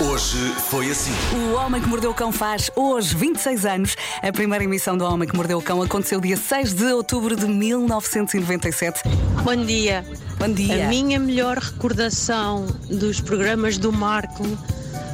Hoje 0.00 0.38
foi 0.68 0.90
assim. 0.90 1.12
O 1.36 1.54
Homem 1.54 1.80
que 1.80 1.88
Mordeu 1.88 2.10
o 2.10 2.14
Cão 2.14 2.32
faz 2.32 2.68
hoje 2.74 3.14
26 3.14 3.64
anos. 3.64 3.96
A 4.20 4.32
primeira 4.32 4.64
emissão 4.64 4.98
do 4.98 5.04
Homem 5.04 5.28
que 5.28 5.36
Mordeu 5.36 5.58
o 5.58 5.62
Cão 5.62 5.80
aconteceu 5.80 6.20
dia 6.20 6.36
6 6.36 6.72
de 6.72 6.92
outubro 6.92 7.36
de 7.36 7.46
1997. 7.46 9.02
Bom 9.44 9.54
dia. 9.64 10.04
Bom 10.36 10.52
dia. 10.52 10.84
A 10.84 10.88
minha 10.88 11.20
melhor 11.20 11.58
recordação 11.58 12.66
dos 12.90 13.20
programas 13.20 13.78
do 13.78 13.92
Marco 13.92 14.44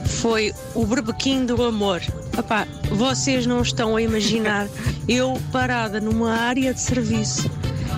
foi 0.06 0.54
o 0.74 0.86
Berbequim 0.86 1.44
do 1.44 1.62
Amor. 1.62 2.00
Epá, 2.38 2.66
vocês 2.90 3.44
não 3.44 3.60
estão 3.60 3.96
a 3.96 4.00
imaginar 4.00 4.66
eu 5.06 5.38
parada 5.52 6.00
numa 6.00 6.32
área 6.32 6.72
de 6.72 6.80
serviço. 6.80 7.50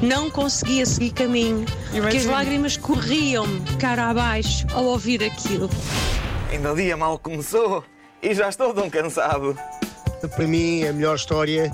Não 0.02 0.28
conseguia 0.28 0.84
seguir 0.84 1.12
caminho, 1.12 1.64
porque 1.92 2.16
as 2.16 2.24
lágrimas 2.24 2.76
corriam-me 2.76 3.60
cara 3.76 4.08
abaixo 4.08 4.66
ao 4.72 4.84
ouvir 4.86 5.22
aquilo. 5.22 5.70
Ainda 6.50 6.72
o 6.72 6.76
dia 6.76 6.96
mal 6.96 7.18
começou 7.18 7.84
e 8.20 8.34
já 8.34 8.48
estou 8.48 8.74
tão 8.74 8.90
cansado. 8.90 9.56
Para 10.34 10.46
mim, 10.46 10.84
a 10.84 10.92
melhor 10.92 11.14
história 11.14 11.72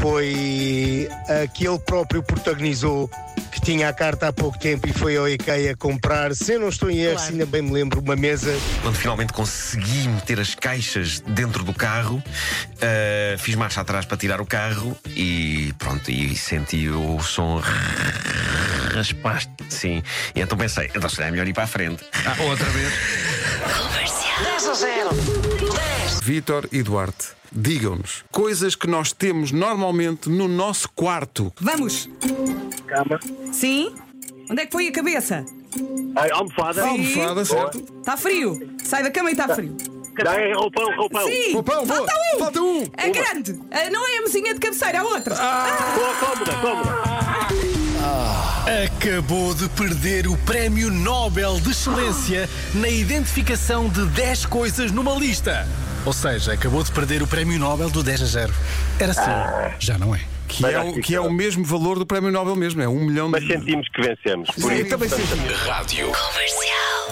foi 0.00 1.08
a 1.28 1.46
que 1.46 1.66
ele 1.66 1.78
próprio 1.78 2.22
protagonizou, 2.22 3.08
que 3.52 3.60
tinha 3.60 3.88
a 3.88 3.92
carta 3.92 4.28
há 4.28 4.32
pouco 4.32 4.58
tempo 4.58 4.88
e 4.88 4.92
foi 4.92 5.16
ao 5.16 5.28
IKEA 5.28 5.76
comprar, 5.76 6.34
se 6.34 6.54
eu 6.54 6.60
não 6.60 6.68
estou 6.68 6.90
em 6.90 6.98
erro, 6.98 7.18
se 7.18 7.30
ainda 7.30 7.46
bem 7.46 7.62
me 7.62 7.70
lembro, 7.70 8.00
uma 8.00 8.16
mesa. 8.16 8.52
Quando 8.82 8.96
finalmente 8.96 9.32
consegui 9.32 10.08
meter 10.08 10.40
as 10.40 10.54
caixas 10.54 11.20
dentro 11.20 11.62
do 11.62 11.72
carro, 11.72 12.16
uh, 12.16 13.38
fiz 13.38 13.54
marcha 13.54 13.80
atrás 13.80 14.04
para 14.04 14.16
tirar 14.16 14.40
o 14.40 14.46
carro 14.46 14.96
e 15.06 15.72
pronto, 15.78 16.10
e 16.10 16.36
senti 16.36 16.88
o 16.88 17.20
som 17.20 17.62
raspaste. 18.92 19.52
Sim. 19.68 20.02
E 20.34 20.40
então 20.40 20.58
pensei, 20.58 20.90
então 20.94 21.08
será 21.08 21.30
melhor 21.30 21.46
ir 21.46 21.54
para 21.54 21.64
a 21.64 21.68
frente. 21.68 22.04
Ah, 22.26 22.42
outra 22.42 22.68
vez. 22.70 22.92
Vítor 26.22 26.68
e 26.72 26.82
Duarte, 26.82 27.28
digam-nos 27.50 28.24
coisas 28.30 28.74
que 28.74 28.86
nós 28.86 29.12
temos 29.12 29.50
normalmente 29.52 30.28
no 30.28 30.48
nosso 30.48 30.88
quarto. 30.94 31.52
Vamos. 31.60 32.08
Cama, 32.86 33.18
Sim? 33.52 33.94
Onde 34.50 34.62
é 34.62 34.66
que 34.66 34.72
foi 34.72 34.88
a 34.88 34.92
cabeça? 34.92 35.44
almofada, 36.32 36.82
Almofada, 36.84 37.44
certo? 37.44 37.78
Está 37.98 38.16
frio. 38.16 38.76
Sai 38.84 39.02
da 39.02 39.10
cama 39.10 39.30
e 39.30 39.32
está 39.32 39.54
frio. 39.54 39.76
é 40.18 40.52
roupão, 40.54 40.94
roupão. 40.96 41.26
Sim. 41.26 41.52
Roupão, 41.54 41.86
boa. 41.86 41.96
Falta 41.98 42.12
um. 42.14 42.38
Falta 42.38 42.60
um. 42.62 42.82
É 42.96 43.10
grande. 43.10 43.60
Ah, 43.70 43.90
Não 43.90 44.06
é 44.06 44.18
a 44.18 44.22
mesinha 44.22 44.54
de 44.54 44.60
cabeceira, 44.60 45.00
a 45.00 45.04
outra. 45.04 45.34
Boa, 45.34 46.14
cómoda, 46.20 46.52
cómoda. 46.60 46.91
Acabou 48.82 49.54
de 49.54 49.68
perder 49.68 50.26
o 50.26 50.36
Prémio 50.38 50.90
Nobel 50.90 51.60
de 51.60 51.70
Excelência 51.70 52.50
na 52.74 52.88
identificação 52.88 53.88
de 53.88 54.04
10 54.06 54.46
coisas 54.46 54.90
numa 54.90 55.14
lista. 55.14 55.68
Ou 56.04 56.12
seja, 56.12 56.54
acabou 56.54 56.82
de 56.82 56.90
perder 56.90 57.22
o 57.22 57.26
Prémio 57.28 57.60
Nobel 57.60 57.88
do 57.90 58.02
10 58.02 58.22
a 58.22 58.26
0. 58.26 58.54
Era 58.98 59.12
assim, 59.12 59.76
já 59.78 59.96
não 59.96 60.12
é. 60.12 60.20
Que 60.48 60.66
é, 60.66 60.80
o, 60.80 60.94
que 60.94 61.14
é 61.14 61.20
o 61.20 61.32
mesmo 61.32 61.64
valor 61.64 61.96
do 61.96 62.04
Prémio 62.04 62.32
Nobel 62.32 62.56
mesmo, 62.56 62.82
é 62.82 62.88
um 62.88 63.04
milhão 63.04 63.30
de. 63.30 63.40
Mas 63.40 63.46
sentimos 63.46 63.88
que 63.88 64.02
vencemos. 64.02 64.50
Por 64.50 64.72
Sim, 64.72 64.80
isso, 64.80 64.90
também 64.90 65.08
portanto, 65.08 65.28
senti. 65.28 66.02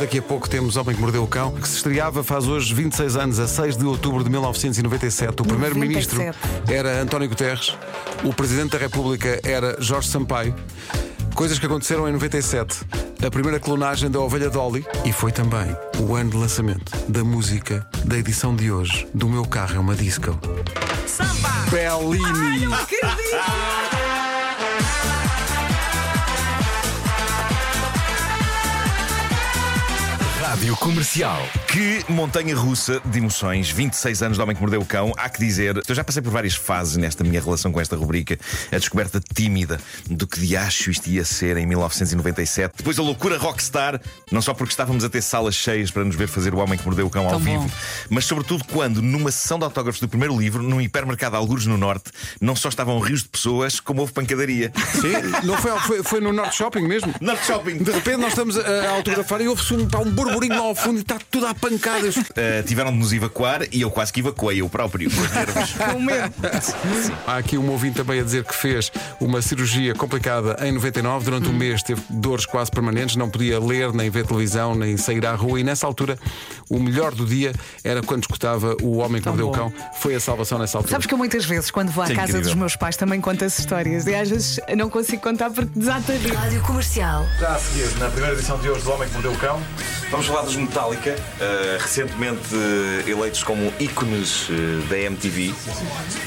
Daqui 0.00 0.18
a 0.18 0.22
pouco 0.22 0.50
temos 0.50 0.76
Homem 0.76 0.96
que 0.96 1.00
Mordeu 1.00 1.22
o 1.22 1.28
Cão, 1.28 1.54
que 1.54 1.68
se 1.68 1.76
estreava 1.76 2.24
faz 2.24 2.48
hoje 2.48 2.74
26 2.74 3.16
anos, 3.16 3.38
a 3.38 3.46
6 3.46 3.76
de 3.76 3.84
outubro 3.84 4.24
de 4.24 4.30
1997. 4.30 5.41
O 5.41 5.44
primeiro-ministro 5.44 6.18
97. 6.18 6.72
era 6.72 7.00
António 7.00 7.28
Guterres, 7.28 7.76
o 8.24 8.34
presidente 8.34 8.72
da 8.72 8.78
República 8.78 9.41
era 9.44 9.76
Jorge 9.80 10.08
Sampaio. 10.08 10.52
Coisas 11.34 11.58
que 11.58 11.66
aconteceram 11.66 12.08
em 12.08 12.12
97. 12.12 12.84
A 13.24 13.30
primeira 13.30 13.60
clonagem 13.60 14.10
da 14.10 14.20
ovelha 14.20 14.48
Dolly 14.48 14.84
e 15.04 15.12
foi 15.12 15.30
também 15.32 15.76
o 15.98 16.14
ano 16.14 16.30
de 16.30 16.36
lançamento 16.36 16.92
da 17.08 17.22
música 17.22 17.86
da 18.04 18.16
edição 18.18 18.54
de 18.54 18.70
hoje 18.72 19.06
do 19.12 19.28
meu 19.28 19.44
carro 19.44 19.76
é 19.76 19.78
uma 19.78 19.94
disco. 19.94 20.38
Bellini. 21.70 22.66
Rádio 30.50 30.77
Comercial. 30.78 31.41
Que 31.69 32.05
montanha 32.09 32.56
russa 32.56 33.00
de 33.05 33.19
emoções, 33.19 33.71
26 33.71 34.21
anos 34.25 34.37
de 34.37 34.43
Homem 34.43 34.56
que 34.56 34.61
Mordeu 34.61 34.81
o 34.81 34.84
Cão. 34.84 35.12
Há 35.16 35.28
que 35.28 35.38
dizer, 35.38 35.81
eu 35.87 35.94
já 35.94 36.03
passei 36.03 36.21
por 36.21 36.33
várias 36.33 36.56
fases 36.56 36.97
nesta 36.97 37.22
minha 37.22 37.41
relação 37.41 37.71
com 37.71 37.81
esta 37.81 37.94
rubrica. 37.94 38.37
A 38.72 38.77
descoberta 38.77 39.21
tímida 39.33 39.81
do 40.09 40.27
que 40.27 40.41
de 40.41 40.56
acho 40.56 40.91
isto 40.91 41.09
ia 41.09 41.25
ser 41.25 41.56
em 41.56 41.66
1997. 41.66 42.75
Depois 42.78 42.99
a 42.99 43.03
loucura 43.03 43.38
rockstar, 43.38 44.00
não 44.33 44.43
só 44.43 44.53
porque 44.53 44.72
estávamos 44.72 45.05
a 45.05 45.09
ter 45.09 45.22
salas 45.22 45.55
cheias 45.55 45.93
para 45.93 46.05
nos 46.05 46.16
ver 46.16 46.27
fazer 46.27 46.53
o 46.53 46.59
Homem 46.59 46.77
que 46.77 46.84
Mordeu 46.84 47.06
o 47.06 47.11
Cão 47.11 47.27
ao 47.27 47.31
Tão 47.31 47.38
vivo, 47.38 47.62
bom. 47.62 47.71
mas 48.09 48.25
sobretudo 48.25 48.65
quando, 48.65 49.00
numa 49.00 49.31
sessão 49.31 49.56
de 49.56 49.65
autógrafos 49.65 50.00
do 50.00 50.09
primeiro 50.09 50.37
livro, 50.37 50.65
num 50.65 50.81
hipermercado 50.81 51.37
Algures 51.37 51.67
no 51.67 51.78
Norte, 51.78 52.11
não 52.41 52.56
só 52.56 52.69
estavam 52.69 52.99
rios 52.99 53.22
de 53.22 53.28
pessoas, 53.28 53.78
como 53.78 54.00
houve 54.00 54.12
pancadaria. 54.12 54.72
Sim, 55.00 55.47
não 55.47 55.56
foi, 55.59 55.78
foi, 55.78 56.03
foi 56.03 56.21
no 56.21 56.32
Norte 56.32 56.56
Shopping 56.56 56.88
mesmo. 56.88 57.15
Norte 57.21 57.47
Shopping. 57.47 57.78
De 57.78 57.93
repente 57.93 58.17
nós 58.17 58.31
estamos 58.31 58.59
a, 58.59 58.91
autografar 58.97 59.41
e 59.41 59.47
ouve-se 59.47 59.75
um, 59.75 59.82
um 59.82 60.11
burburinho 60.11 60.39
lá 60.48 60.58
ao 60.58 60.74
fundo 60.74 60.98
e 60.98 61.02
está 61.02 61.18
tudo 61.30 61.46
a 61.46 61.54
pancadas. 61.54 62.16
Uh, 62.16 62.62
tiveram 62.66 62.92
de 62.92 62.98
nos 62.98 63.12
evacuar 63.12 63.62
e 63.72 63.80
eu 63.82 63.90
quase 63.90 64.12
que 64.12 64.20
evacuei 64.20 64.60
eu 64.60 64.68
próprio. 64.68 65.10
com 65.92 66.00
medo. 66.00 66.32
Há 67.26 67.36
aqui 67.36 67.58
um 67.58 67.68
ouvinte 67.70 67.96
também 67.96 68.20
a 68.20 68.22
dizer 68.22 68.44
que 68.44 68.54
fez 68.54 68.90
uma 69.20 69.42
cirurgia 69.42 69.94
complicada 69.94 70.56
em 70.66 70.72
99. 70.72 71.24
Durante 71.24 71.48
um 71.48 71.52
mês 71.52 71.82
teve 71.82 72.02
dores 72.08 72.46
quase 72.46 72.70
permanentes, 72.70 73.16
não 73.16 73.28
podia 73.28 73.58
ler, 73.58 73.92
nem 73.92 74.10
ver 74.10 74.26
televisão, 74.26 74.74
nem 74.74 74.96
sair 74.96 75.24
à 75.26 75.34
rua. 75.34 75.60
E 75.60 75.64
nessa 75.64 75.86
altura, 75.86 76.18
o 76.68 76.78
melhor 76.78 77.14
do 77.14 77.26
dia 77.26 77.52
era 77.84 78.02
quando 78.02 78.22
escutava 78.22 78.76
o 78.82 78.98
Homem 78.98 79.20
que 79.20 79.28
Mordeu 79.28 79.48
o. 79.48 79.52
Cão. 79.52 79.72
Foi 80.00 80.14
a 80.14 80.20
salvação 80.20 80.58
nessa 80.58 80.78
altura. 80.78 80.92
Sabes 80.92 81.06
que 81.06 81.14
eu 81.14 81.18
muitas 81.18 81.44
vezes, 81.44 81.70
quando 81.70 81.90
vou 81.90 82.04
à 82.04 82.06
Sim, 82.06 82.14
casa 82.14 82.30
incrível. 82.30 82.48
dos 82.50 82.54
meus 82.54 82.76
pais, 82.76 82.96
também 82.96 83.20
conto 83.20 83.44
as 83.44 83.58
histórias. 83.58 84.06
E 84.06 84.14
às 84.14 84.28
vezes 84.28 84.60
não 84.76 84.88
consigo 84.88 85.22
contar 85.22 85.50
porque 85.50 85.78
desata 85.78 86.12
a. 86.12 86.40
Rádio 86.40 86.62
Comercial. 86.62 87.26
Já 87.38 87.54
a 87.54 87.58
seguir, 87.58 87.98
na 87.98 88.08
primeira 88.08 88.34
edição 88.36 88.58
de 88.58 88.68
hoje 88.68 88.82
do 88.84 88.90
Homem 88.92 89.08
que 89.08 89.14
Mordeu 89.14 89.32
o 89.32 89.38
Cão, 89.38 89.60
vamos 90.10 90.26
falar 90.26 90.43
dos 90.43 90.56
Metallica, 90.56 91.16
eh, 91.41 91.78
recentemente 91.81 92.54
eh, 92.54 93.10
eleitos 93.10 93.44
como 93.44 93.72
ícones 93.78 94.48
eh, 94.50 94.88
da 94.88 94.98
MTV. 94.98 95.54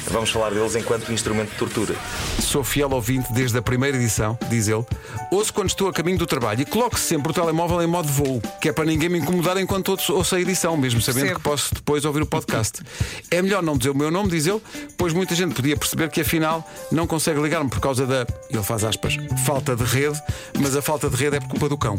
Vamos 0.09 0.29
falar 0.29 0.51
deles 0.51 0.75
enquanto 0.75 1.11
instrumento 1.11 1.49
de 1.51 1.57
tortura. 1.57 1.95
Sou 2.39 2.63
fiel 2.63 2.89
ouvinte 2.91 3.31
desde 3.33 3.57
a 3.57 3.61
primeira 3.61 3.97
edição, 3.97 4.37
diz 4.49 4.67
ele. 4.67 4.85
Ouço 5.29 5.53
quando 5.53 5.69
estou 5.69 5.89
a 5.89 5.93
caminho 5.93 6.17
do 6.17 6.25
trabalho 6.25 6.61
e 6.61 6.65
coloco 6.65 6.97
sempre 6.97 7.31
o 7.31 7.33
telemóvel 7.33 7.81
em 7.81 7.87
modo 7.87 8.07
voo, 8.07 8.41
que 8.61 8.69
é 8.69 8.73
para 8.73 8.85
ninguém 8.85 9.09
me 9.09 9.19
incomodar 9.19 9.57
enquanto 9.57 9.97
ouço 10.09 10.35
a 10.35 10.39
edição, 10.39 10.77
mesmo 10.77 11.01
sabendo 11.01 11.35
que 11.35 11.41
posso 11.41 11.75
depois 11.75 12.05
ouvir 12.05 12.21
o 12.21 12.25
podcast. 12.25 12.81
É 13.29 13.41
melhor 13.41 13.61
não 13.61 13.77
dizer 13.77 13.89
o 13.89 13.95
meu 13.95 14.09
nome, 14.09 14.29
diz 14.29 14.47
ele, 14.47 14.61
pois 14.97 15.11
muita 15.13 15.35
gente 15.35 15.55
podia 15.55 15.75
perceber 15.75 16.09
que 16.09 16.21
afinal 16.21 16.67
não 16.91 17.05
consegue 17.05 17.41
ligar-me 17.41 17.69
por 17.69 17.79
causa 17.79 18.05
da, 18.05 18.25
ele 18.49 18.63
faz 18.63 18.83
aspas, 18.83 19.17
falta 19.45 19.75
de 19.75 19.83
rede, 19.83 20.21
mas 20.59 20.75
a 20.75 20.81
falta 20.81 21.09
de 21.09 21.15
rede 21.15 21.37
é 21.37 21.39
por 21.39 21.49
culpa 21.49 21.67
do 21.67 21.77
cão. 21.77 21.97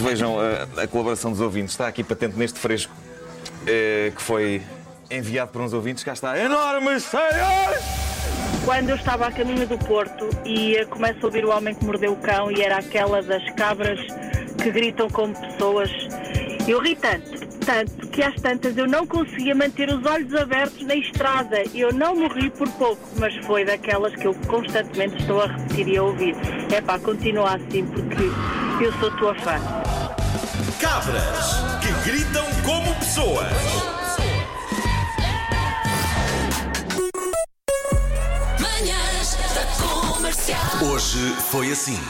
Vejam, 0.00 0.39
a, 0.76 0.86
colaboração 0.86 1.30
dos 1.30 1.40
ouvintes 1.40 1.72
está 1.72 1.86
aqui 1.86 2.02
patente 2.02 2.36
neste 2.36 2.58
fresco 2.58 2.92
eh, 3.66 4.12
que 4.14 4.22
foi 4.22 4.62
enviado 5.10 5.50
por 5.50 5.60
uns 5.62 5.72
ouvintes. 5.72 6.04
Cá 6.04 6.12
está. 6.12 6.38
Enormes, 6.38 7.04
senhores! 7.04 8.10
Quando 8.64 8.90
eu 8.90 8.96
estava 8.96 9.26
a 9.26 9.32
caminho 9.32 9.66
do 9.66 9.78
Porto 9.78 10.28
e 10.44 10.84
começo 10.86 11.18
a 11.22 11.26
ouvir 11.26 11.44
o 11.44 11.50
homem 11.50 11.74
que 11.74 11.84
mordeu 11.84 12.12
o 12.12 12.16
cão 12.16 12.50
e 12.50 12.60
era 12.60 12.76
aquela 12.76 13.22
das 13.22 13.42
cabras 13.54 13.98
que 14.62 14.70
gritam 14.70 15.08
como 15.08 15.34
pessoas, 15.34 15.90
eu 16.68 16.78
ri 16.80 16.94
tanto, 16.94 17.46
tanto, 17.64 18.08
que 18.08 18.22
às 18.22 18.34
tantas 18.40 18.76
eu 18.76 18.86
não 18.86 19.06
conseguia 19.06 19.54
manter 19.54 19.88
os 19.88 20.04
olhos 20.04 20.34
abertos 20.34 20.82
na 20.82 20.94
estrada. 20.94 21.62
Eu 21.74 21.92
não 21.92 22.14
morri 22.14 22.50
por 22.50 22.68
pouco, 22.72 23.08
mas 23.18 23.34
foi 23.46 23.64
daquelas 23.64 24.14
que 24.14 24.26
eu 24.26 24.34
constantemente 24.46 25.16
estou 25.16 25.40
a 25.42 25.46
repetir 25.46 25.88
e 25.88 25.96
a 25.96 26.02
ouvir. 26.02 26.36
É 26.72 26.80
pá, 26.80 26.98
continua 26.98 27.54
assim 27.56 27.86
porque 27.86 28.84
eu 28.84 28.92
sou 29.00 29.10
tua 29.16 29.34
fã. 29.36 29.79
Cabras 30.80 31.56
que 31.82 32.10
gritam 32.10 32.46
como 32.64 32.94
pessoas. 32.94 33.52
Manhãs 38.58 39.36
da 39.54 40.08
Comercial. 40.08 40.60
Hoje 40.90 41.36
foi 41.50 41.70
assim. 41.70 42.00